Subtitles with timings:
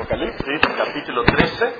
[0.00, 1.74] Apocalipsis, capítulo 13.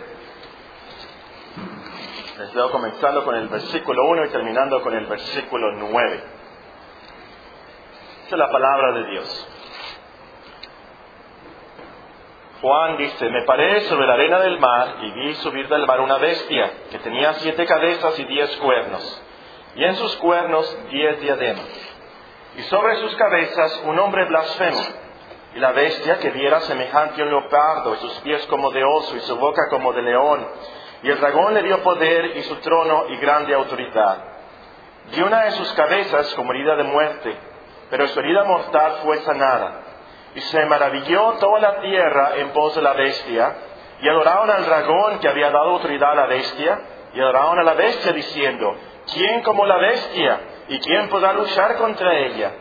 [2.38, 6.25] Les veo comenzando con el versículo 1 y terminando con el versículo 9.
[8.25, 9.48] Esta es la palabra de Dios.
[12.61, 16.18] Juan dice, me paré sobre la arena del mar y vi subir del mar una
[16.18, 19.23] bestia que tenía siete cabezas y diez cuernos,
[19.77, 21.96] y en sus cuernos diez diademas,
[22.59, 25.09] y sobre sus cabezas un hombre blasfemo
[25.55, 29.16] y la bestia que viera semejante a un leopardo, y sus pies como de oso,
[29.16, 30.47] y su boca como de león.
[31.02, 34.25] Y el dragón le dio poder y su trono y grande autoridad.
[35.12, 37.37] Y una de sus cabezas como herida de muerte,
[37.89, 39.80] pero su herida mortal fue sanada.
[40.37, 43.56] Y se maravilló toda la tierra en pos de la bestia,
[44.01, 46.80] y adoraron al dragón que había dado autoridad a la bestia,
[47.12, 48.77] y adoraron a la bestia diciendo,
[49.12, 50.41] ¿quién como la bestia?
[50.69, 52.53] ¿Y quién podrá luchar contra ella?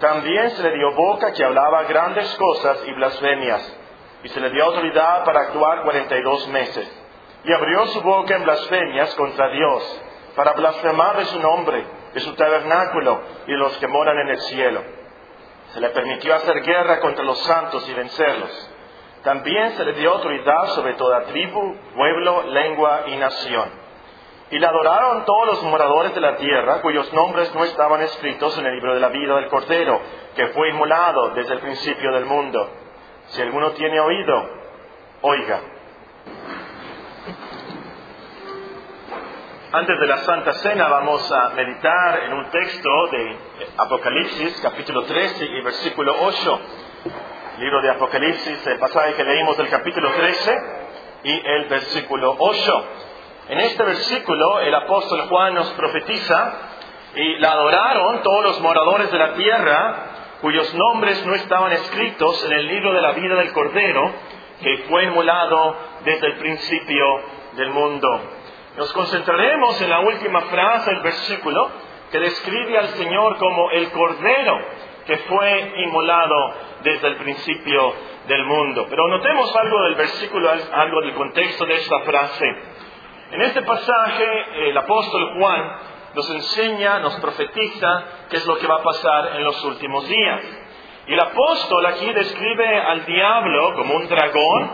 [0.00, 3.78] También se le dio boca que hablaba grandes cosas y blasfemias,
[4.22, 6.90] y se le dio autoridad para actuar cuarenta y dos meses.
[7.44, 10.02] Y abrió su boca en blasfemias contra Dios,
[10.34, 14.40] para blasfemar de su nombre, de su tabernáculo y de los que moran en el
[14.40, 14.82] cielo.
[15.74, 18.70] Se le permitió hacer guerra contra los santos y vencerlos.
[19.22, 23.89] También se le dio autoridad sobre toda tribu, pueblo, lengua y nación
[24.50, 28.66] y le adoraron todos los moradores de la tierra, cuyos nombres no estaban escritos en
[28.66, 30.00] el libro de la vida del Cordero,
[30.34, 32.68] que fue inmolado desde el principio del mundo.
[33.28, 34.50] Si alguno tiene oído,
[35.22, 35.60] oiga.
[39.72, 43.36] Antes de la Santa Cena vamos a meditar en un texto de
[43.76, 46.60] Apocalipsis, capítulo 13 y versículo 8.
[47.60, 50.56] Libro de Apocalipsis, el pasaje que leímos del capítulo 13
[51.22, 52.84] y el versículo 8.
[53.50, 56.52] En este versículo el apóstol Juan nos profetiza
[57.16, 59.96] y la adoraron todos los moradores de la tierra
[60.40, 64.12] cuyos nombres no estaban escritos en el libro de la vida del Cordero
[64.62, 67.04] que fue inmolado desde el principio
[67.56, 68.08] del mundo.
[68.76, 71.70] Nos concentraremos en la última frase del versículo
[72.12, 74.58] que describe al Señor como el Cordero
[75.06, 77.94] que fue inmolado desde el principio
[78.28, 78.86] del mundo.
[78.88, 82.46] Pero notemos algo del versículo, algo del contexto de esta frase.
[83.32, 85.76] En este pasaje el apóstol Juan
[86.14, 90.40] nos enseña, nos profetiza qué es lo que va a pasar en los últimos días.
[91.06, 94.70] Y el apóstol aquí describe al diablo como un dragón,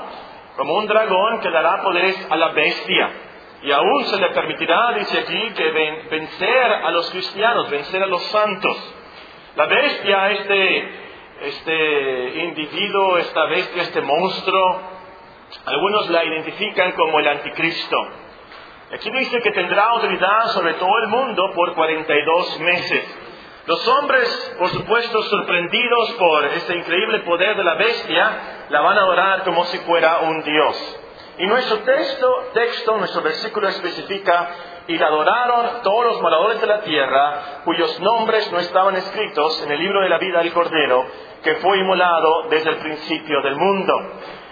[0.56, 3.10] como un dragón que dará poderes a la bestia.
[3.62, 5.70] Y aún se le permitirá, dice aquí, que
[6.10, 8.94] vencer a los cristianos, vencer a los santos.
[9.56, 10.90] La bestia, este,
[11.42, 14.80] este individuo, esta bestia, este monstruo,
[15.66, 17.96] algunos la identifican como el anticristo.
[18.92, 23.16] Aquí dice que tendrá autoridad sobre todo el mundo por 42 meses.
[23.66, 28.30] Los hombres, por supuesto, sorprendidos por ese increíble poder de la bestia,
[28.68, 31.00] la van a adorar como si fuera un dios.
[31.38, 34.50] Y nuestro texto, texto, nuestro versículo especifica,
[34.86, 39.72] y la adoraron todos los moradores de la tierra, cuyos nombres no estaban escritos en
[39.72, 41.04] el libro de la vida del Cordero,
[41.42, 43.94] que fue inmolado desde el principio del mundo.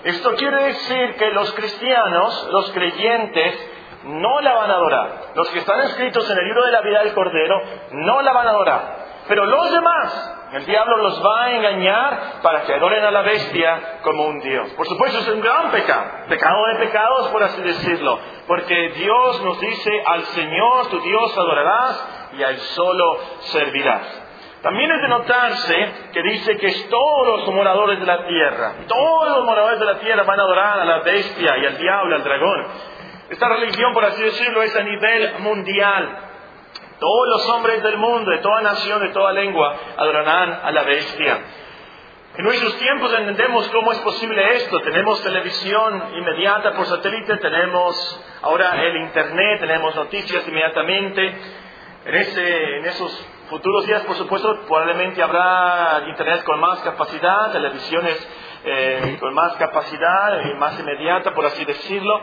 [0.03, 3.71] Esto quiere decir que los cristianos, los creyentes,
[4.05, 5.09] no la van a adorar.
[5.35, 7.61] Los que están escritos en el libro de la vida del Cordero
[7.93, 9.05] no la van a adorar.
[9.27, 14.01] Pero los demás, el diablo los va a engañar para que adoren a la bestia
[14.03, 14.69] como un Dios.
[14.73, 19.59] Por supuesto es un gran pecado, pecado de pecados por así decirlo, porque Dios nos
[19.61, 24.25] dice, al Señor tu Dios adorarás y a Él solo servirás.
[24.65, 29.45] También es de notarse que dice que todos los moradores de la tierra, todos los
[29.45, 32.67] moradores de la tierra van a adorar a la bestia y al diablo, al dragón.
[33.31, 36.19] Esta religión, por así decirlo, es a nivel mundial.
[36.99, 41.39] Todos los hombres del mundo, de toda nación, de toda lengua, adorarán a la bestia.
[42.37, 44.81] En nuestros tiempos entendemos cómo es posible esto.
[44.81, 51.35] Tenemos televisión inmediata por satélite, tenemos ahora el Internet, tenemos noticias inmediatamente.
[52.07, 58.29] En, ese, en esos futuros días, por supuesto, probablemente habrá Internet con más capacidad, televisiones
[58.65, 62.21] eh, con más capacidad y más inmediata, por así decirlo.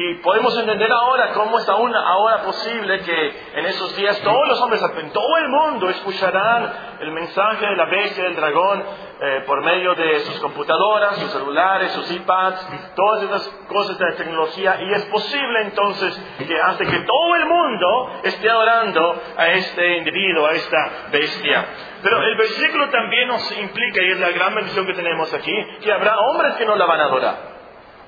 [0.00, 4.60] Y podemos entender ahora cómo es aún ahora posible que en esos días todos los
[4.60, 8.84] hombres en todo el mundo escucharán el mensaje de la bestia del dragón
[9.20, 14.80] eh, por medio de sus computadoras, sus celulares, sus iPads, todas esas cosas de tecnología.
[14.82, 16.16] Y es posible entonces
[16.46, 21.66] que hace que todo el mundo esté adorando a este individuo, a esta bestia.
[22.04, 25.52] Pero el versículo también nos implica, y es la gran bendición que tenemos aquí,
[25.82, 27.47] que habrá hombres que no la van a adorar.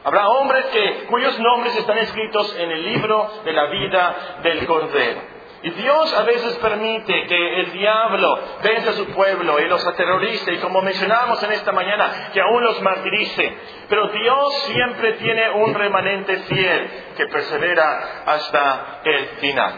[0.02, 5.40] Habrá hombres que, cuyos nombres están escritos en el libro de la vida del Cordero.
[5.62, 10.54] Y Dios a veces permite que el diablo vence a su pueblo y los aterrorice,
[10.54, 13.52] y como mencionamos en esta mañana, que aún los martirice.
[13.90, 19.74] Pero Dios siempre tiene un remanente fiel que persevera hasta el final.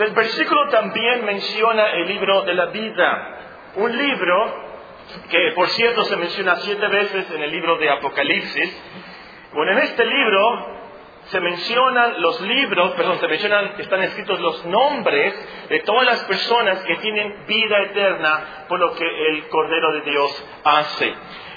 [0.00, 3.38] El versículo también menciona el libro de la vida,
[3.76, 4.70] un libro
[5.28, 8.82] que por cierto se menciona siete veces en el libro de Apocalipsis.
[9.52, 10.80] Bueno, en este libro
[11.24, 16.78] se mencionan los libros, perdón, se mencionan, están escritos los nombres de todas las personas
[16.80, 21.14] que tienen vida eterna por lo que el Cordero de Dios hace.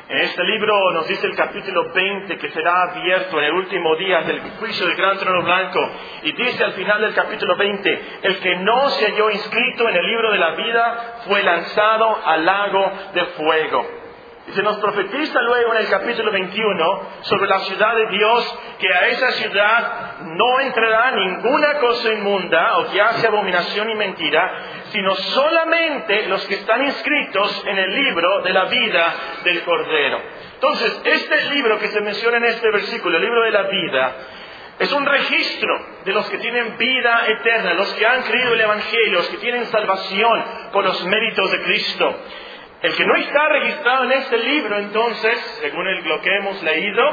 [0.09, 4.21] En este libro nos dice el capítulo 20 que será abierto en el último día
[4.21, 5.79] del juicio del gran trono blanco.
[6.23, 10.05] Y dice al final del capítulo 20, el que no se halló inscrito en el
[10.05, 14.02] libro de la vida fue lanzado al lago de fuego.
[14.45, 18.93] Y se nos profetiza luego en el capítulo 21 sobre la ciudad de Dios, que
[18.93, 24.51] a esa ciudad no entrará ninguna cosa inmunda o que hace abominación y mentira,
[24.91, 29.13] sino solamente los que están inscritos en el libro de la vida
[29.45, 30.21] del Cordero.
[30.55, 34.15] Entonces, este libro que se menciona en este versículo, el libro de la vida,
[34.79, 39.19] es un registro de los que tienen vida eterna, los que han creído el Evangelio,
[39.19, 40.43] los que tienen salvación
[40.73, 42.15] por los méritos de Cristo.
[42.83, 47.03] El que no está registrado en este libro, entonces, según lo que hemos leído,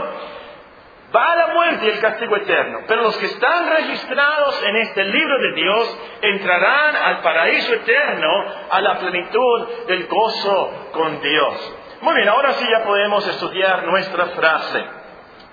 [1.15, 2.81] va a la muerte y el castigo eterno.
[2.89, 8.81] Pero los que están registrados en este libro de Dios entrarán al paraíso eterno, a
[8.81, 11.77] la plenitud del gozo con Dios.
[12.01, 14.85] Muy bien, ahora sí ya podemos estudiar nuestra frase.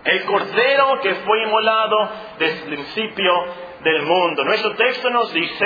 [0.03, 2.09] El cordero que fue inmolado
[2.39, 3.33] desde el principio
[3.83, 4.43] del mundo.
[4.45, 5.65] Nuestro texto nos dice,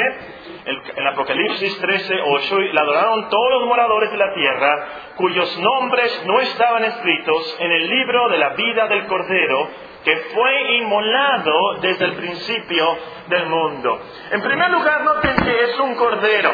[0.65, 6.23] en Apocalipsis 13, 8, y la adoraron todos los moradores de la tierra, cuyos nombres
[6.25, 9.69] no estaban escritos en el libro de la vida del Cordero,
[10.03, 12.97] que fue inmolado desde el principio
[13.27, 14.01] del mundo.
[14.31, 16.51] En primer lugar, noten que es un cordero.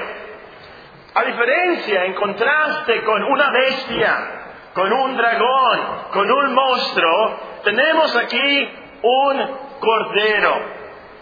[1.15, 4.37] A diferencia, en contraste con una bestia,
[4.73, 5.79] con un dragón,
[6.11, 8.69] con un monstruo, tenemos aquí
[9.01, 9.45] un
[9.79, 10.76] cordero.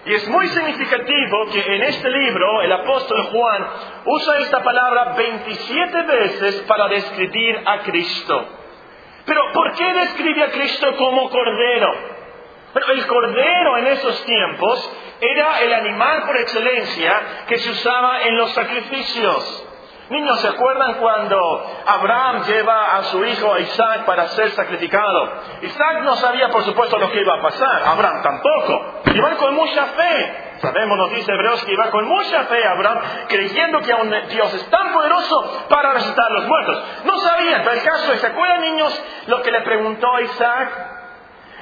[0.06, 3.68] Y es muy significativo que en este libro el apóstol Juan
[4.06, 8.46] usa esta palabra 27 veces para describir a Cristo.
[9.26, 11.92] Pero ¿por qué describe a Cristo como cordero?
[12.88, 14.92] El cordero en esos tiempos
[15.22, 19.68] era el animal por excelencia que se usaba en los sacrificios.
[20.10, 25.32] Niños, ¿se acuerdan cuando Abraham lleva a su hijo Isaac para ser sacrificado?
[25.62, 27.84] Isaac no sabía, por supuesto, lo que iba a pasar.
[27.86, 29.02] Abraham tampoco.
[29.14, 30.58] Iba con mucha fe.
[30.62, 33.94] Sabemos, nos dice Hebreos, que iba con mucha fe Abraham, creyendo que
[34.30, 36.84] Dios es tan poderoso para resucitar a los muertos.
[37.06, 40.70] No sabían, pero el caso es, ¿se acuerdan, niños, lo que le preguntó Isaac?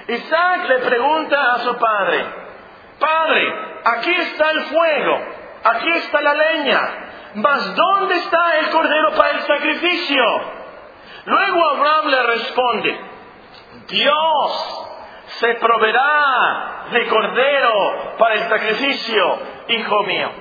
[0.09, 2.25] Isaac le pregunta a su padre,
[2.99, 3.53] Padre,
[3.83, 5.19] aquí está el fuego,
[5.63, 6.79] aquí está la leña,
[7.35, 10.23] mas ¿dónde está el cordero para el sacrificio?
[11.25, 13.01] Luego Abraham le responde,
[13.87, 14.87] Dios
[15.39, 19.39] se proveerá de cordero para el sacrificio,
[19.69, 20.31] hijo mío.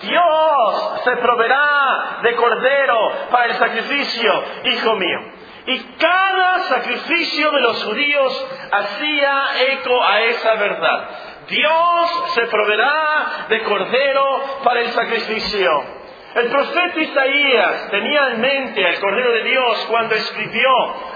[0.00, 5.20] Dios se proveerá de cordero para el sacrificio, hijo mío.
[5.66, 11.10] Y cada sacrificio de los judíos hacía eco a esa verdad.
[11.48, 15.95] Dios se proveerá de cordero para el sacrificio.
[16.36, 20.70] El profeta Isaías tenía en mente al Cordero de Dios cuando escribió,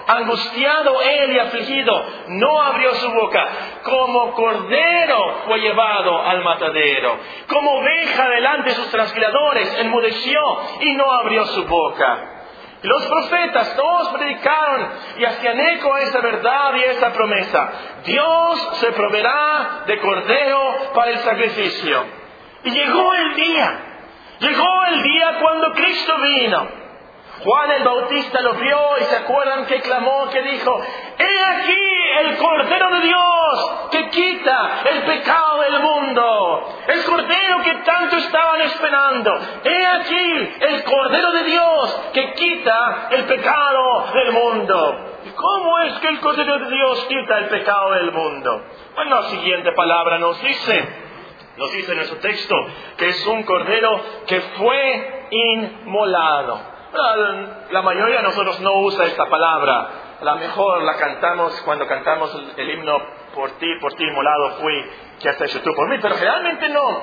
[0.07, 3.47] angustiado él y afligido, no abrió su boca,
[3.83, 7.19] como cordero fue llevado al matadero,
[7.49, 10.41] como oveja delante de sus transquiladores, enmudeció
[10.81, 12.47] y no abrió su boca.
[12.81, 17.73] Los profetas todos predicaron y hacían eco a esa verdad y a esa promesa.
[18.07, 22.07] Dios se proveerá de cordero para el sacrificio.
[22.65, 23.90] Y llegó el día
[24.41, 26.69] Llegó el día cuando Cristo vino.
[27.45, 30.83] Juan el Bautista lo vio y se acuerdan que clamó, que dijo,
[31.19, 36.69] he aquí el Cordero de Dios que quita el pecado del mundo.
[36.87, 39.33] El Cordero que tanto estaban esperando.
[39.65, 45.07] He aquí el Cordero de Dios que quita el pecado del mundo.
[45.25, 48.63] ¿Y cómo es que el Cordero de Dios quita el pecado del mundo?
[48.95, 51.10] Bueno, la siguiente palabra nos dice,
[51.57, 52.55] nos dice nuestro texto
[52.97, 56.61] que es un cordero que fue inmolado.
[57.71, 59.89] La mayoría de nosotros no usa esta palabra.
[60.23, 62.99] La mejor la cantamos cuando cantamos el, himno
[63.35, 64.91] por ti, por ti inmolado fui,
[65.21, 65.99] que has hecho tú por mí.
[66.01, 67.01] Pero realmente no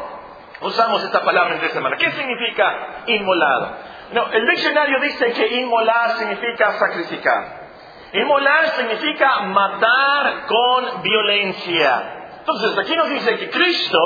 [0.62, 2.00] usamos esta palabra en esta manera.
[2.00, 3.72] ¿Qué significa inmolado?
[4.14, 7.68] No, el diccionario dice que inmolar significa sacrificar.
[8.14, 12.17] Inmolar significa matar con violencia
[12.48, 14.00] Entonces aquí nos dice que Cristo,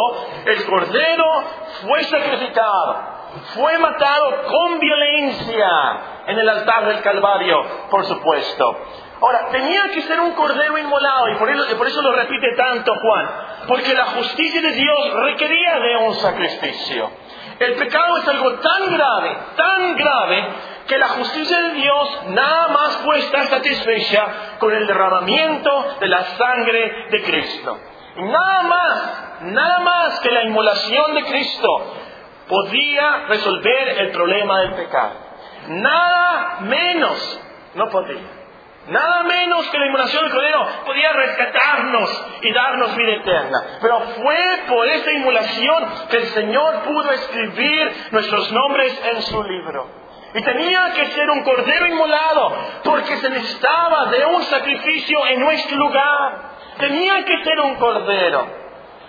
[0.46, 1.44] el Cordero,
[1.84, 2.98] fue sacrificado,
[3.54, 5.70] fue matado con violencia
[6.26, 8.78] en el altar del Calvario, por supuesto.
[9.22, 13.30] Ahora, tenía que ser un cordero inmolado, y por eso, lo repite tanto Juan,
[13.68, 17.12] porque la justicia de Dios requería de un sacrificio.
[17.60, 20.48] El pecado es algo tan grave, tan grave,
[20.88, 26.24] que la justicia de Dios nada más puede estar satisfecha con el derramamiento de la
[26.24, 27.78] sangre de Cristo.
[28.16, 31.96] Nada más, nada más que la inmolación de Cristo
[32.48, 35.14] podía resolver el problema del pecado.
[35.68, 37.42] Nada menos
[37.76, 38.42] no podía.
[38.88, 43.64] Nada menos que la inmolación del Cordero podía rescatarnos y darnos vida eterna.
[43.80, 49.88] Pero fue por esa inmolación que el Señor pudo escribir nuestros nombres en su libro.
[50.34, 55.78] Y tenía que ser un cordero inmolado porque se necesitaba de un sacrificio en nuestro
[55.78, 56.51] lugar.
[56.82, 58.48] Tenía que ser un cordero.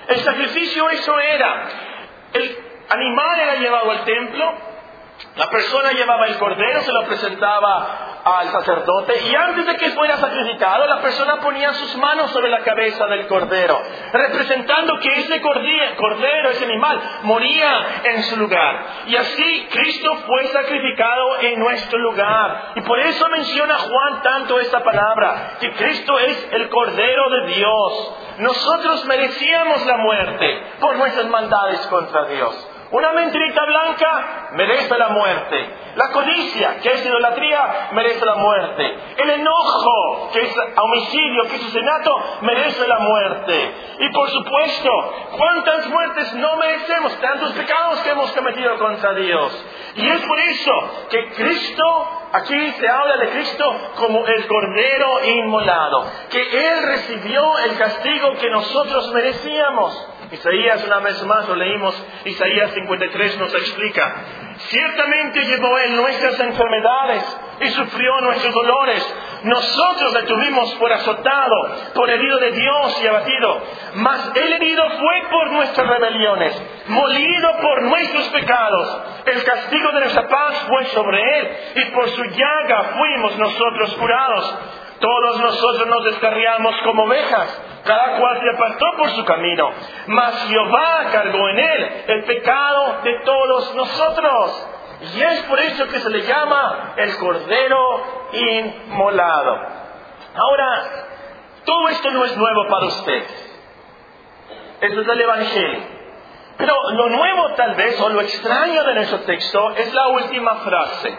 [0.06, 1.68] El sacrificio eso era.
[2.34, 2.58] El
[2.90, 4.52] animal era llevado al templo,
[5.36, 10.16] la persona llevaba el cordero, se lo presentaba al sacerdote y antes de que fuera
[10.16, 13.80] sacrificado, la persona ponía sus manos sobre la cabeza del cordero,
[14.12, 18.86] representando que ese cordero, ese animal, moría en su lugar.
[19.06, 22.72] Y así Cristo fue sacrificado en nuestro lugar.
[22.76, 28.16] Y por eso menciona Juan tanto esta palabra, que Cristo es el cordero de Dios.
[28.38, 32.68] Nosotros merecíamos la muerte por nuestras maldades contra Dios.
[32.92, 35.76] Una mentirita blanca merece la muerte.
[35.94, 38.98] La codicia, que es idolatría, merece la muerte.
[39.16, 43.74] El enojo, que es homicidio, que es asesinato, merece la muerte.
[43.98, 47.18] Y por supuesto, ¿cuántas muertes no merecemos?
[47.18, 49.66] Tantos pecados que hemos cometido contra Dios.
[49.96, 53.64] Y es por eso que Cristo, aquí se habla de Cristo
[53.96, 60.08] como el Cordero inmolado, que Él recibió el castigo que nosotros merecíamos.
[60.32, 64.14] Isaías, una vez más lo leímos, Isaías 53 nos explica,
[64.56, 69.16] ciertamente llevó Él nuestras enfermedades y sufrió nuestros dolores.
[69.44, 73.62] Nosotros le tuvimos por azotado, por herido de Dios y abatido.
[73.94, 79.02] Mas el herido fue por nuestras rebeliones, molido por nuestros pecados.
[79.26, 84.58] El castigo de nuestra paz fue sobre Él y por su llaga fuimos nosotros curados.
[85.02, 89.68] Todos nosotros nos descarriamos como ovejas, cada cual se apartó por su camino,
[90.06, 94.68] mas Jehová cargó en él el pecado de todos nosotros.
[95.12, 99.56] Y es por eso que se le llama el Cordero Inmolado.
[100.36, 100.84] Ahora,
[101.64, 103.26] todo esto no es nuevo para usted.
[104.82, 105.80] Esto es del Evangelio.
[106.58, 111.18] Pero lo nuevo tal vez, o lo extraño de nuestro texto, es la última frase.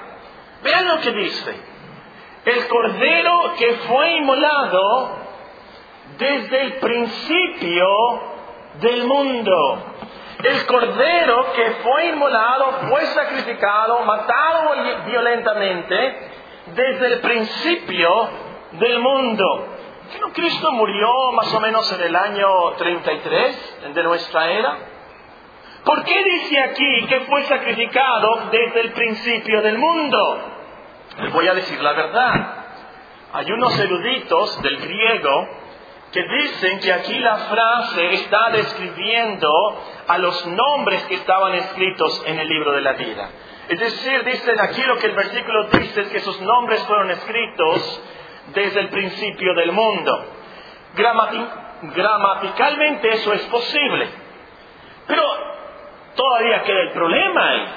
[0.64, 1.73] Vean lo que dice
[2.46, 5.10] el cordero que fue inmolado
[6.18, 7.88] desde el principio
[8.82, 9.84] del mundo.
[10.44, 14.72] El cordero que fue inmolado fue sacrificado, matado
[15.06, 16.30] violentamente
[16.76, 18.30] desde el principio
[18.74, 19.68] del mundo.
[20.20, 24.78] ¿No Cristo murió más o menos en el año 33 de nuestra era?
[25.86, 30.53] ¿Por qué dice aquí que fue sacrificado desde el principio del mundo?
[31.20, 32.34] Les voy a decir la verdad.
[33.34, 35.48] Hay unos eruditos del griego
[36.12, 39.50] que dicen que aquí la frase está describiendo
[40.08, 43.30] a los nombres que estaban escritos en el libro de la vida.
[43.68, 48.02] Es decir, dicen aquí lo que el versículo dice es que esos nombres fueron escritos
[48.54, 50.26] desde el principio del mundo.
[51.82, 54.08] gramaticalmente eso es posible.
[55.08, 55.24] Pero
[56.16, 57.68] todavía queda el problema ahí.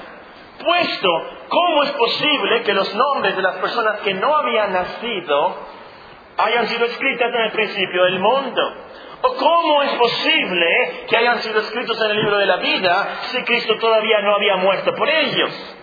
[0.67, 5.57] Puesto ¿Cómo es posible que los nombres de las personas que no habían nacido
[6.39, 8.63] hayan sido escritas en el principio del mundo?
[9.23, 13.43] ¿O cómo es posible que hayan sido escritos en el libro de la vida si
[13.45, 15.77] Cristo todavía no había muerto por ellos?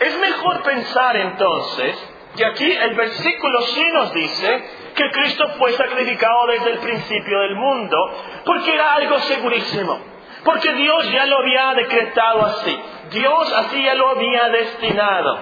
[0.00, 6.46] Es mejor pensar entonces que aquí el versículo sí nos dice que Cristo fue sacrificado
[6.48, 7.96] desde el principio del mundo,
[8.44, 9.98] porque era algo segurísimo,
[10.44, 12.80] porque Dios ya lo había decretado así.
[13.10, 15.38] Dios así ya lo había destinado.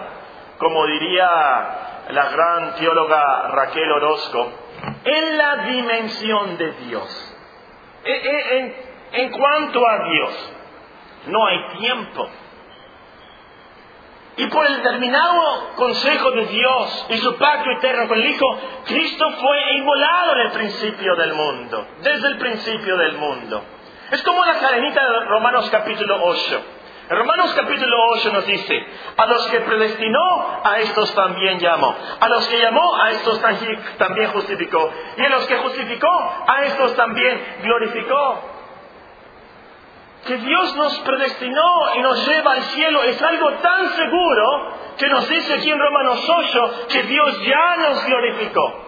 [0.59, 1.29] Como diría
[2.11, 4.53] la gran teóloga Raquel Orozco,
[5.05, 7.37] en la dimensión de Dios.
[8.05, 10.53] E, e, en, cuanto a Dios,
[11.27, 12.29] no hay tiempo.
[14.39, 18.47] Y por el determinado consejo de Dios y su pacto eterno con el Hijo,
[18.85, 23.65] Cristo fue inmolado en el principio del mundo, desde el principio del mundo.
[24.11, 26.65] Es como la cadenita de Romanos capítulo 8.
[27.09, 28.87] En Romanos capítulo 8 nos dice,
[29.17, 31.95] a los que predestinó, a estos también llamó.
[32.21, 33.41] A los que llamó, a estos
[33.99, 34.93] también justificó.
[35.17, 36.09] Y a los que justificó,
[36.47, 38.41] a estos también glorificó.
[40.27, 45.29] Que Dios nos predestinó y nos lleva al cielo es algo tan seguro que nos
[45.29, 48.85] dice aquí en Romanos 8 que Dios ya nos glorificó.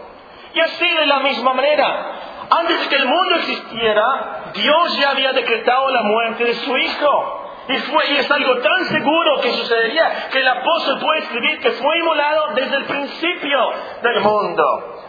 [0.54, 2.18] Y así de la misma manera,
[2.50, 7.44] antes de que el mundo existiera, Dios ya había decretado la muerte de su Hijo.
[7.68, 12.54] Y, es algo tan seguro que sucedería que el apóstol puede escribir que fue inmolado
[12.54, 13.58] desde el principio
[14.02, 14.64] del mundo.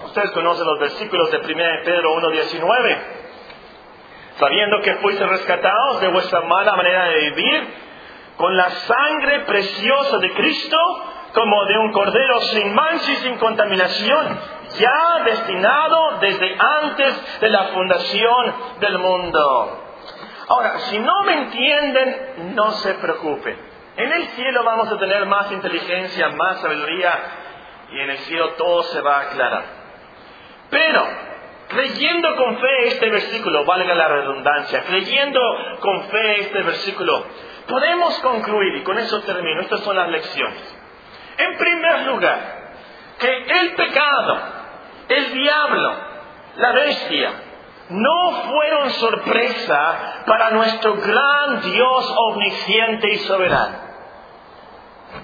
[0.05, 1.45] Ustedes conocen los versículos de 1
[1.85, 2.97] Pedro 1.19.
[4.39, 7.67] Sabiendo que fuiste rescatados de vuestra mala manera de vivir,
[8.35, 10.77] con la sangre preciosa de Cristo,
[11.33, 14.39] como de un cordero sin mancha y sin contaminación,
[14.77, 19.85] ya destinado desde antes de la fundación del mundo.
[20.47, 23.57] Ahora, si no me entienden, no se preocupen.
[23.97, 27.19] En el cielo vamos a tener más inteligencia, más sabiduría,
[27.91, 29.63] y en el cielo todo se va a aclarar.
[30.69, 31.07] Pero,
[31.67, 35.39] creyendo con fe este versículo, valga la redundancia, creyendo
[35.81, 37.25] con fe este versículo,
[37.67, 40.77] podemos concluir, y con eso termino, estas son las lecciones.
[41.37, 42.59] En primer lugar,
[43.19, 44.58] que el pecado,
[45.09, 45.95] el diablo,
[46.57, 47.33] la bestia,
[47.89, 53.89] no fueron sorpresa para nuestro gran Dios omnisciente y soberano.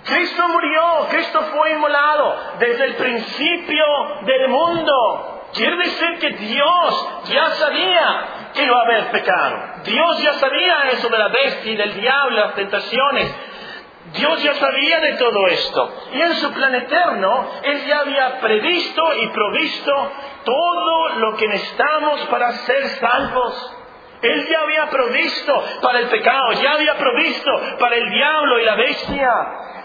[0.04, 3.86] Cristo murió, Cristo fue inmolado desde el principio
[4.26, 5.50] del mundo.
[5.54, 9.58] Quiere decir que Dios ya sabía que iba a haber pecado.
[9.84, 13.36] Dios ya sabía eso de la bestia y del diablo, las tentaciones.
[14.14, 15.94] Dios ya sabía de todo esto.
[16.14, 20.12] Y en su plan eterno, Él ya había previsto y provisto
[20.44, 23.76] todo lo que necesitamos para ser salvos.
[24.22, 28.76] Él ya había provisto para el pecado, ya había provisto para el diablo y la
[28.76, 29.30] bestia.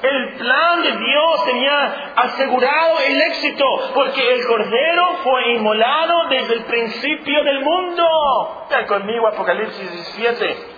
[0.02, 6.64] El plan de Dios tenía asegurado el éxito, porque el Cordero fue inmolado desde el
[6.64, 8.66] principio del mundo.
[8.70, 10.69] Vean conmigo Apocalipsis 17.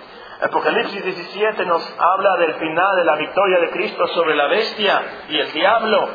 [0.43, 5.39] Apocalipsis 17 nos habla del final de la victoria de Cristo sobre la bestia y
[5.39, 6.09] el diablo.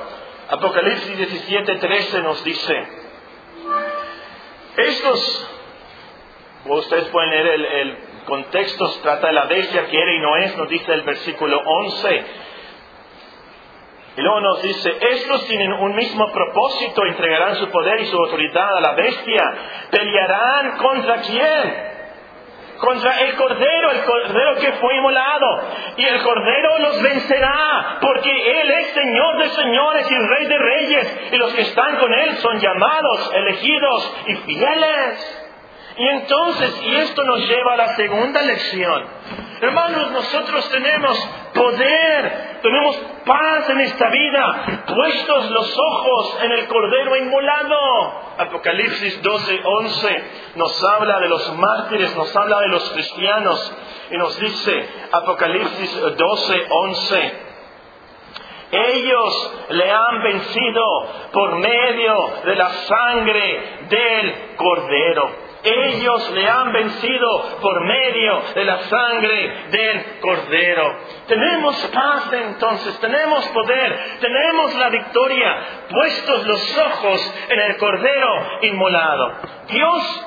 [0.49, 2.87] Apocalipsis 17, 13 nos dice,
[4.75, 5.49] estos,
[6.65, 10.57] ustedes pueden leer el, el contexto, trata de la bestia que era y no es,
[10.57, 12.25] nos dice el versículo 11.
[14.17, 18.75] Y luego nos dice, estos tienen un mismo propósito, entregarán su poder y su autoridad
[18.75, 19.53] a la bestia.
[19.89, 21.96] ¿Pelearán contra quién?
[22.77, 25.63] Contra el Cordero, el Cordero que fue inmolado.
[25.97, 31.29] Y el Cordero los vencerá, porque Él es Señor de señores y Rey de reyes.
[31.31, 35.46] Y los que están con Él son llamados, elegidos y fieles.
[35.97, 39.03] Y entonces, y esto nos lleva a la segunda lección.
[39.59, 41.17] Hermanos, nosotros tenemos
[41.55, 48.21] poder, tenemos paz en esta vida, puestos los ojos en el Cordero inmolado.
[48.37, 50.23] Apocalipsis 12, 11
[50.55, 53.73] nos habla de los mártires, nos habla de los cristianos
[54.11, 57.33] y nos dice, Apocalipsis 12, 11,
[58.69, 60.83] ellos le han vencido
[61.31, 68.79] por medio de la sangre del Cordero ellos le han vencido por medio de la
[68.83, 70.97] sangre del Cordero.
[71.27, 75.57] Tenemos paz entonces, tenemos poder, tenemos la victoria,
[75.89, 79.33] puestos los ojos en el Cordero inmolado.
[79.67, 80.25] Dios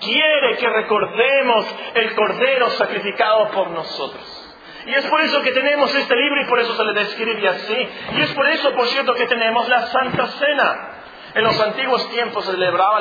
[0.00, 4.40] quiere que recordemos el Cordero sacrificado por nosotros.
[4.86, 7.88] Y es por eso que tenemos este libro y por eso se le describe así.
[8.16, 10.90] Y es por eso, por cierto, que tenemos la Santa Cena.
[11.34, 13.00] En los antiguos tiempos se celebraba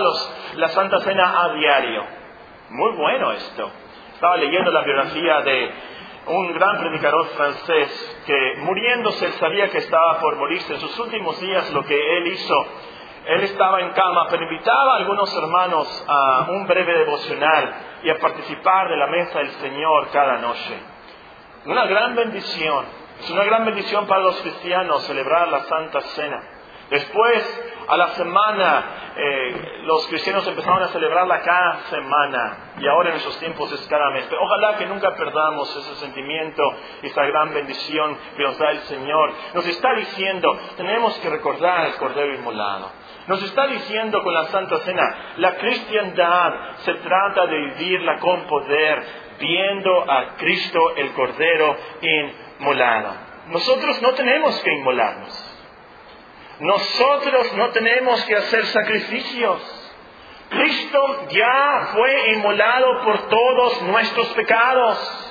[0.56, 2.04] la Santa Cena a diario.
[2.70, 3.70] Muy bueno esto.
[4.16, 5.72] Estaba leyendo la biografía de
[6.26, 10.74] un gran predicador francés que muriéndose sabía que estaba por morirse.
[10.74, 12.56] En sus últimos días lo que él hizo,
[13.26, 18.18] él estaba en cama, pero invitaba a algunos hermanos a un breve devocional y a
[18.18, 20.80] participar de la mesa del Señor cada noche.
[21.66, 22.86] Una gran bendición.
[23.20, 26.42] Es una gran bendición para los cristianos celebrar la Santa Cena.
[26.90, 33.18] Después a la semana, eh, los cristianos empezaron a celebrarla cada semana y ahora en
[33.18, 34.28] esos tiempos es cada mes.
[34.40, 36.64] Ojalá que nunca perdamos ese sentimiento,
[37.02, 39.34] esa gran bendición que nos da el Señor.
[39.54, 42.92] Nos está diciendo, tenemos que recordar el Cordero Inmolado.
[43.28, 49.04] Nos está diciendo con la Santa Cena, la cristiandad se trata de vivirla con poder,
[49.40, 53.14] viendo a Cristo el Cordero inmolado.
[53.48, 55.43] Nosotros no tenemos que inmolarnos.
[56.60, 59.62] Nosotros no tenemos que hacer sacrificios.
[60.50, 65.23] Cristo ya fue inmolado por todos nuestros pecados.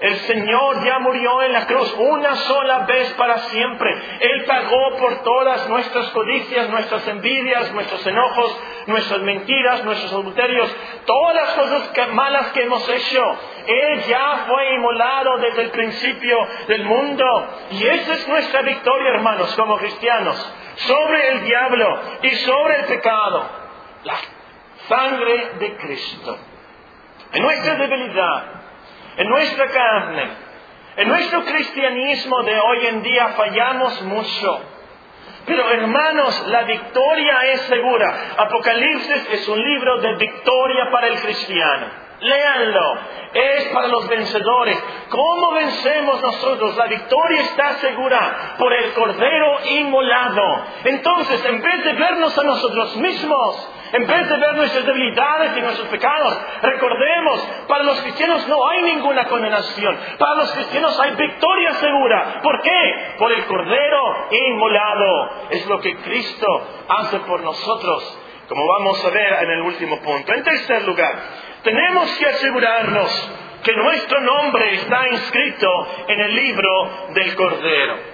[0.00, 3.90] El Señor ya murió en la cruz una sola vez para siempre.
[4.20, 10.72] Él pagó por todas nuestras codicias, nuestras envidias, nuestros enojos, nuestras mentiras, nuestros adulterios,
[11.04, 13.38] todas las cosas malas que hemos hecho.
[13.66, 17.48] Él ya fue inmolado desde el principio del mundo.
[17.72, 23.50] Y esa es nuestra victoria, hermanos, como cristianos, sobre el diablo y sobre el pecado.
[24.04, 24.14] La
[24.88, 26.38] sangre de Cristo.
[27.32, 28.57] En nuestra debilidad,
[29.18, 30.28] en nuestra carne,
[30.96, 34.60] en nuestro cristianismo de hoy en día fallamos mucho.
[35.44, 38.34] Pero hermanos, la victoria es segura.
[38.36, 41.86] Apocalipsis es un libro de victoria para el cristiano.
[42.20, 42.98] Léanlo.
[43.32, 44.82] Es para los vencedores.
[45.08, 46.76] ¿Cómo vencemos nosotros?
[46.76, 50.64] La victoria está segura por el Cordero inmolado.
[50.84, 55.60] Entonces, en vez de vernos a nosotros mismos, en vez de ver nuestras debilidades y
[55.60, 59.98] nuestros pecados, recordemos, para los cristianos no hay ninguna condenación.
[60.18, 62.40] Para los cristianos hay victoria segura.
[62.42, 63.14] ¿Por qué?
[63.18, 65.30] Por el Cordero inmolado.
[65.50, 66.46] Es lo que Cristo
[66.88, 70.34] hace por nosotros, como vamos a ver en el último punto.
[70.34, 71.12] En tercer lugar,
[71.62, 75.68] tenemos que asegurarnos que nuestro nombre está inscrito
[76.08, 78.07] en el libro del Cordero.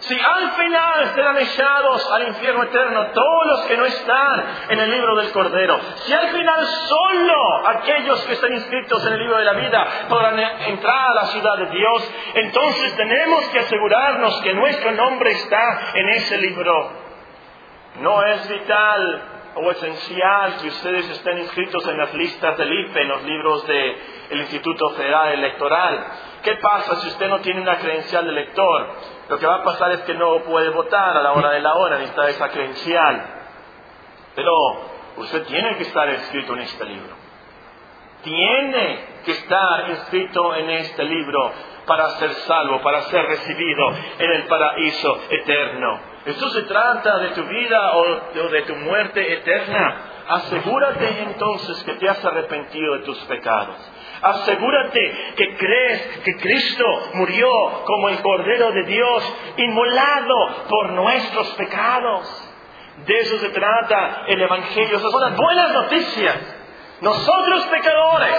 [0.00, 4.90] Si al final serán echados al infierno eterno todos los que no están en el
[4.92, 9.44] libro del Cordero, si al final solo aquellos que están inscritos en el libro de
[9.44, 14.92] la vida podrán entrar a la ciudad de Dios, entonces tenemos que asegurarnos que nuestro
[14.92, 16.90] nombre está en ese libro.
[18.00, 19.22] No es vital
[19.56, 23.96] o esencial que ustedes estén inscritos en las listas del IFE, en los libros del
[24.30, 26.06] Instituto Federal Electoral.
[26.44, 29.17] ¿Qué pasa si usted no tiene una credencial de elector?
[29.28, 31.74] Lo que va a pasar es que no puede votar a la hora de la
[31.74, 33.26] hora, necesita esa credencial.
[34.34, 34.52] Pero
[35.16, 37.14] usted tiene que estar inscrito en este libro.
[38.22, 41.52] Tiene que estar inscrito en este libro
[41.86, 43.88] para ser salvo, para ser recibido
[44.18, 46.00] en el paraíso eterno.
[46.24, 49.96] Esto se trata de tu vida o de tu muerte eterna.
[50.28, 53.76] Asegúrate entonces que te has arrepentido de tus pecados.
[54.22, 57.48] Asegúrate que crees que Cristo murió
[57.84, 62.44] como el Cordero de Dios, inmolado por nuestros pecados.
[63.06, 64.96] De eso se trata el Evangelio.
[64.96, 66.36] Esas son las buenas noticias.
[67.00, 68.34] Nosotros pecadores,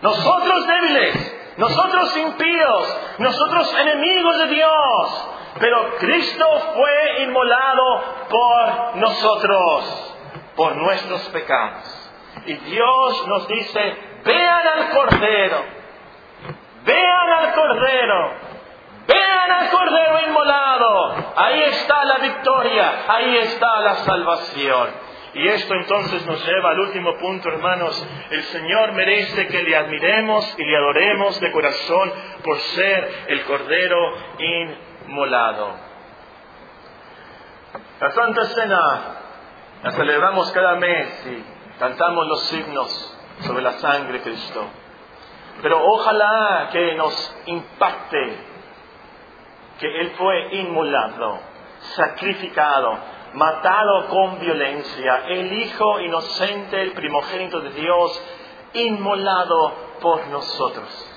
[0.00, 5.28] nosotros débiles, nosotros impíos, nosotros enemigos de Dios,
[5.60, 10.16] pero Cristo fue inmolado por nosotros,
[10.56, 12.10] por nuestros pecados.
[12.46, 15.64] Y Dios nos dice, vean al Cordero,
[16.84, 18.32] vean al Cordero,
[19.06, 21.32] vean al Cordero inmolado.
[21.36, 25.12] Ahí está la victoria, ahí está la salvación.
[25.34, 28.06] Y esto entonces nos lleva al último punto, hermanos.
[28.30, 32.12] El Señor merece que le admiremos y le adoremos de corazón
[32.44, 35.74] por ser el Cordero inmolado.
[37.98, 39.00] La Santa Cena
[39.82, 44.64] la celebramos cada mes y cantamos los signos sobre la sangre de Cristo.
[45.60, 48.36] Pero ojalá que nos impacte
[49.78, 51.40] que Él fue inmolado,
[51.96, 52.98] sacrificado,
[53.34, 58.22] matado con violencia, el Hijo inocente, el primogénito de Dios,
[58.74, 61.08] inmolado por nosotros.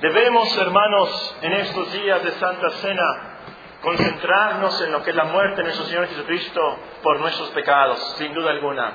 [0.00, 3.34] Debemos, hermanos, en estos días de Santa Cena,
[3.82, 6.60] concentrarnos en lo que es la muerte de nuestro Señor Jesucristo
[7.02, 8.92] por nuestros pecados, sin duda alguna.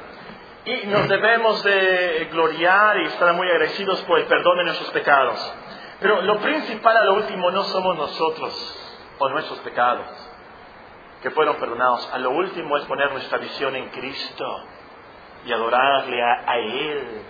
[0.66, 5.54] Y nos debemos de gloriar y estar muy agradecidos por el perdón de nuestros pecados.
[6.00, 10.30] Pero lo principal a lo último no somos nosotros o nuestros pecados
[11.22, 12.10] que fueron perdonados.
[12.14, 14.46] A lo último es poner nuestra visión en Cristo
[15.46, 17.22] y adorarle a, Él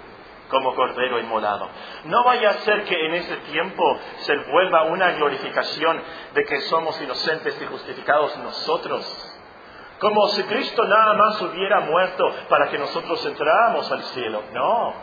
[0.50, 1.70] como cordero inmolado.
[2.06, 6.02] No vaya a ser que en ese tiempo se vuelva una glorificación
[6.34, 9.29] de que somos inocentes y justificados nosotros.
[10.00, 14.44] Como si Cristo nada más hubiera muerto para que nosotros entráramos al cielo.
[14.54, 14.94] No.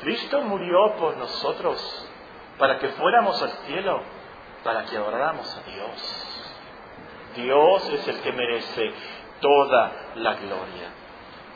[0.00, 2.10] Cristo murió por nosotros
[2.58, 4.02] para que fuéramos al cielo,
[4.62, 6.24] para que adoráramos a Dios.
[7.36, 8.92] Dios es el que merece
[9.40, 10.90] toda la gloria.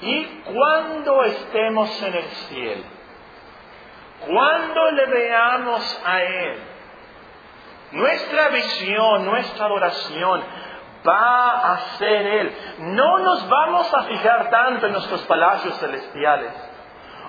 [0.00, 2.84] Y cuando estemos en el cielo,
[4.26, 6.58] cuando le veamos a Él,
[7.92, 10.42] nuestra visión, nuestra adoración
[11.06, 12.56] va a ser Él.
[12.78, 16.52] No nos vamos a fijar tanto en nuestros palacios celestiales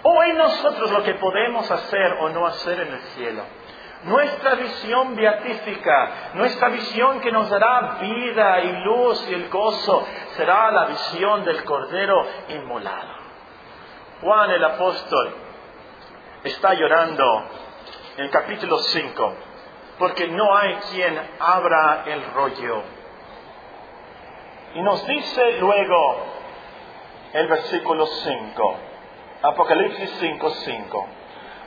[0.03, 3.43] o en nosotros lo que podemos hacer o no hacer en el cielo.
[4.03, 10.71] Nuestra visión beatífica, nuestra visión que nos dará vida y luz y el gozo, será
[10.71, 13.19] la visión del Cordero inmolado.
[14.21, 15.35] Juan el apóstol
[16.43, 17.43] está llorando
[18.17, 19.33] en capítulo 5,
[19.97, 22.98] porque no hay quien abra el rollo.
[24.75, 26.17] Y nos dice luego
[27.33, 28.75] el versículo 5,
[29.41, 31.07] Apocalipsis 5, 5.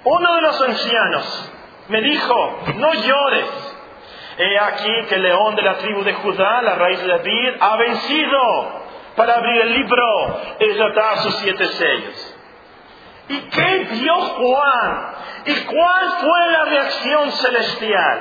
[0.05, 1.53] Uno de los ancianos
[1.89, 3.77] me dijo, no llores.
[4.39, 7.77] He aquí que el león de la tribu de Judá, la raíz de David, ha
[7.77, 8.83] vencido
[9.17, 12.37] para abrir el libro y desatar sus siete sellos.
[13.29, 15.15] ¿Y qué vio Juan?
[15.45, 18.21] ¿Y cuál fue la reacción celestial?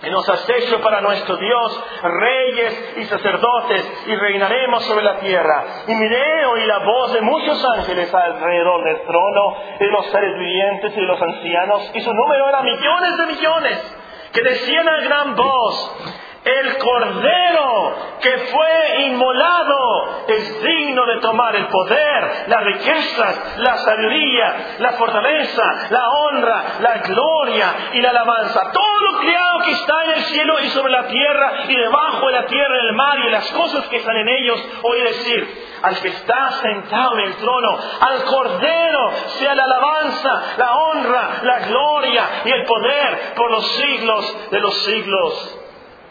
[0.00, 5.64] Y nos has hecho para nuestro Dios reyes y sacerdotes y reinaremos sobre la tierra.
[5.88, 10.92] Y miré oí la voz de muchos ángeles alrededor del trono, de los seres vivientes
[10.92, 13.96] y de los ancianos, y su número era millones de millones,
[14.32, 15.96] que decían a gran voz,
[16.44, 24.76] el cordero que fue inmolado es digno de tomar el poder, las riquezas, la sabiduría,
[24.78, 28.70] la fortaleza, la honra, la gloria y la alabanza.
[28.72, 32.32] Todo lo creado que está en el cielo y sobre la tierra y debajo de
[32.32, 36.08] la tierra, el mar y las cosas que están en ellos, oí decir, al que
[36.08, 42.50] está sentado en el trono, al cordero sea la alabanza, la honra, la gloria y
[42.50, 45.57] el poder por los siglos de los siglos.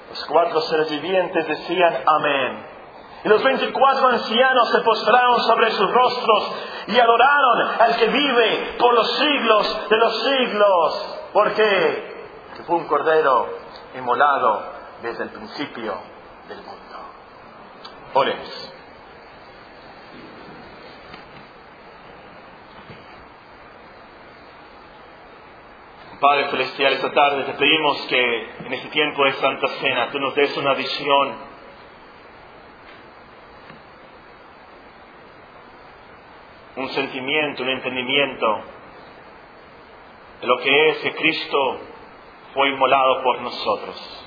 [0.10, 2.66] Los cuatro seres vivientes decían amén.
[3.24, 6.52] Y los veinticuatro ancianos se postraron sobre sus rostros
[6.88, 11.20] y adoraron al que vive por los siglos de los siglos.
[11.34, 12.28] ¿Por qué?
[12.56, 13.48] Que fue un cordero
[13.96, 14.64] inmolado
[15.02, 15.98] desde el principio
[16.48, 16.98] del mundo.
[18.14, 18.77] Oremos.
[26.20, 30.34] Padre Celestial, esta tarde te pedimos que en este tiempo de Santa Cena tú nos
[30.34, 31.36] des una visión,
[36.78, 38.62] un sentimiento, un entendimiento
[40.42, 41.80] de lo que es que Cristo
[42.56, 44.26] fue inmolado por nosotros.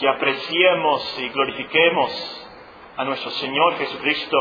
[0.00, 2.48] Que apreciemos y glorifiquemos
[2.96, 4.36] a nuestro Señor Jesucristo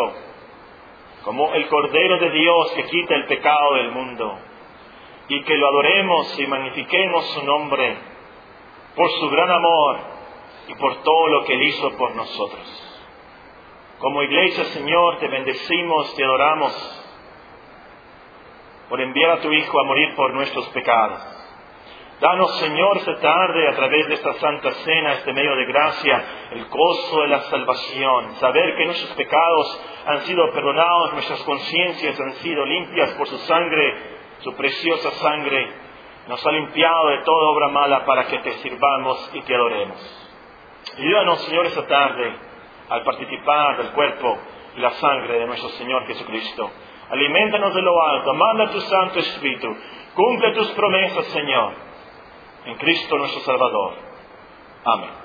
[1.23, 4.39] como el Cordero de Dios que quita el pecado del mundo
[5.27, 7.97] y que lo adoremos y magnifiquemos su nombre
[8.95, 9.99] por su gran amor
[10.67, 12.88] y por todo lo que Él hizo por nosotros.
[13.99, 16.97] Como iglesia, Señor, te bendecimos, te adoramos
[18.89, 21.19] por enviar a tu Hijo a morir por nuestros pecados.
[22.19, 26.65] Danos, Señor, esta tarde, a través de esta santa cena, este medio de gracia, el
[26.65, 32.63] gozo de la salvación, saber que nuestros pecados han sido perdonados, nuestras conciencias han sido
[32.63, 35.71] limpias por su sangre su preciosa sangre
[36.27, 40.30] nos ha limpiado de toda obra mala para que te sirvamos y te adoremos.
[40.97, 42.36] Ayúdanos, Señor, esta tarde
[42.89, 44.38] al participar del cuerpo
[44.75, 46.69] y la sangre de nuestro Señor Jesucristo.
[47.10, 49.67] Aliméntanos de lo alto, manda tu Santo Espíritu,
[50.15, 51.73] cumple tus promesas, Señor,
[52.65, 53.93] en Cristo nuestro Salvador.
[54.86, 55.20] Amén.